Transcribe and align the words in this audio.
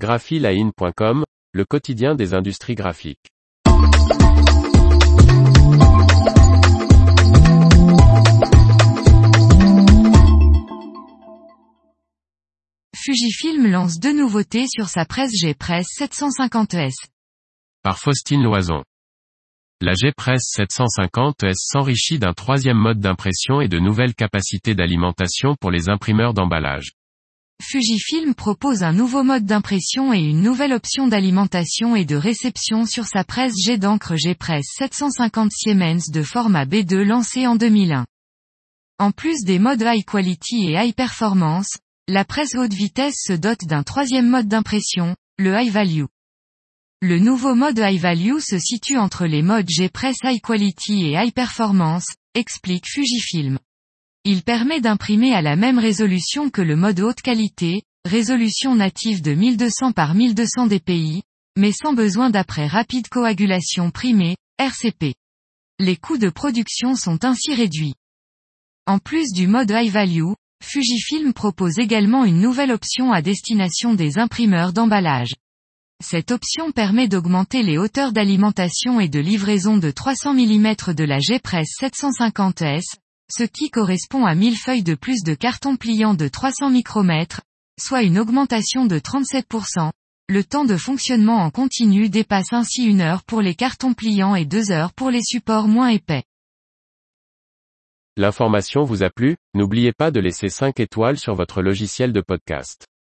graphiline.com, 0.00 1.24
le 1.52 1.64
quotidien 1.66 2.14
des 2.14 2.32
industries 2.32 2.74
graphiques. 2.74 3.28
Fujifilm 12.96 13.70
lance 13.70 13.98
deux 14.00 14.16
nouveautés 14.16 14.66
sur 14.68 14.88
sa 14.88 15.04
presse 15.04 15.32
G-Press 15.38 15.86
750S. 15.98 16.94
Par 17.82 17.98
Faustine 17.98 18.42
Loison. 18.42 18.82
La 19.82 19.92
G-Press 19.92 20.40
750S 20.56 21.56
s'enrichit 21.56 22.18
d'un 22.18 22.32
troisième 22.32 22.78
mode 22.78 23.00
d'impression 23.00 23.60
et 23.60 23.68
de 23.68 23.78
nouvelles 23.78 24.14
capacités 24.14 24.74
d'alimentation 24.74 25.56
pour 25.60 25.70
les 25.70 25.90
imprimeurs 25.90 26.32
d'emballage. 26.32 26.92
Fujifilm 27.60 28.34
propose 28.34 28.82
un 28.82 28.94
nouveau 28.94 29.22
mode 29.22 29.44
d'impression 29.44 30.14
et 30.14 30.18
une 30.18 30.40
nouvelle 30.40 30.72
option 30.72 31.08
d'alimentation 31.08 31.94
et 31.94 32.06
de 32.06 32.16
réception 32.16 32.86
sur 32.86 33.04
sa 33.04 33.22
presse 33.22 33.52
G 33.62 33.76
d'encre 33.76 34.16
G-Press 34.16 34.64
750 34.78 35.52
Siemens 35.52 36.10
de 36.10 36.22
format 36.22 36.64
B2 36.64 37.02
lancée 37.02 37.46
en 37.46 37.56
2001. 37.56 38.06
En 38.98 39.12
plus 39.12 39.44
des 39.44 39.58
modes 39.58 39.82
High 39.82 40.04
Quality 40.04 40.70
et 40.70 40.72
High 40.72 40.94
Performance, 40.94 41.68
la 42.08 42.24
presse 42.24 42.54
haute 42.54 42.72
vitesse 42.72 43.16
se 43.18 43.34
dote 43.34 43.66
d'un 43.66 43.82
troisième 43.82 44.28
mode 44.28 44.48
d'impression, 44.48 45.14
le 45.38 45.54
High 45.54 45.70
Value. 45.70 46.06
Le 47.02 47.18
nouveau 47.18 47.54
mode 47.54 47.78
High 47.78 48.00
Value 48.00 48.38
se 48.40 48.58
situe 48.58 48.96
entre 48.96 49.26
les 49.26 49.42
modes 49.42 49.68
G-Press 49.68 50.16
High 50.24 50.40
Quality 50.40 51.06
et 51.06 51.12
High 51.12 51.34
Performance, 51.34 52.06
explique 52.34 52.86
Fujifilm. 52.88 53.58
Il 54.24 54.42
permet 54.42 54.82
d'imprimer 54.82 55.34
à 55.34 55.40
la 55.40 55.56
même 55.56 55.78
résolution 55.78 56.50
que 56.50 56.60
le 56.60 56.76
mode 56.76 57.00
haute 57.00 57.22
qualité, 57.22 57.82
résolution 58.04 58.74
native 58.74 59.22
de 59.22 59.32
1200 59.32 59.92
par 59.92 60.14
1200 60.14 60.66
dpi, 60.66 61.22
mais 61.56 61.72
sans 61.72 61.94
besoin 61.94 62.28
d'après 62.28 62.66
rapide 62.66 63.08
coagulation 63.08 63.90
primée, 63.90 64.36
RCP. 64.58 65.14
Les 65.78 65.96
coûts 65.96 66.18
de 66.18 66.28
production 66.28 66.96
sont 66.96 67.24
ainsi 67.24 67.54
réduits. 67.54 67.94
En 68.86 68.98
plus 68.98 69.32
du 69.32 69.46
mode 69.46 69.70
High 69.70 69.90
Value, 69.90 70.34
Fujifilm 70.62 71.32
propose 71.32 71.78
également 71.78 72.26
une 72.26 72.42
nouvelle 72.42 72.72
option 72.72 73.12
à 73.12 73.22
destination 73.22 73.94
des 73.94 74.18
imprimeurs 74.18 74.74
d'emballage. 74.74 75.34
Cette 76.04 76.30
option 76.30 76.72
permet 76.72 77.08
d'augmenter 77.08 77.62
les 77.62 77.78
hauteurs 77.78 78.12
d'alimentation 78.12 79.00
et 79.00 79.08
de 79.08 79.18
livraison 79.18 79.78
de 79.78 79.90
300 79.90 80.34
mm 80.34 80.94
de 80.94 81.04
la 81.04 81.20
G-Press 81.20 81.68
750S, 81.80 82.84
ce 83.32 83.44
qui 83.44 83.70
correspond 83.70 84.26
à 84.26 84.34
1000 84.34 84.56
feuilles 84.56 84.82
de 84.82 84.94
plus 84.94 85.22
de 85.22 85.34
carton 85.34 85.76
pliant 85.76 86.14
de 86.14 86.28
300 86.28 86.70
micromètres, 86.70 87.42
soit 87.80 88.02
une 88.02 88.18
augmentation 88.18 88.86
de 88.86 88.98
37%. 88.98 89.90
Le 90.28 90.44
temps 90.44 90.64
de 90.64 90.76
fonctionnement 90.76 91.38
en 91.38 91.50
continu 91.50 92.08
dépasse 92.08 92.52
ainsi 92.52 92.84
une 92.84 93.00
heure 93.00 93.24
pour 93.24 93.40
les 93.40 93.54
cartons 93.54 93.94
pliants 93.94 94.34
et 94.34 94.44
deux 94.44 94.70
heures 94.70 94.92
pour 94.92 95.10
les 95.10 95.22
supports 95.22 95.66
moins 95.66 95.88
épais. 95.88 96.24
L'information 98.16 98.84
vous 98.84 99.02
a 99.02 99.10
plu, 99.10 99.36
n'oubliez 99.54 99.92
pas 99.92 100.10
de 100.10 100.20
laisser 100.20 100.48
5 100.48 100.78
étoiles 100.80 101.18
sur 101.18 101.34
votre 101.34 101.62
logiciel 101.62 102.12
de 102.12 102.20
podcast. 102.20 102.89